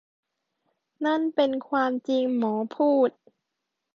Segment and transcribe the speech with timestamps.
[1.05, 3.09] นั่นเป็นความจริงหมอพูด